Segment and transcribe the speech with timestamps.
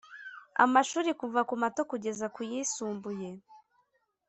[0.63, 3.29] Amashuri kuva ku mato kugeza kuyisumbuye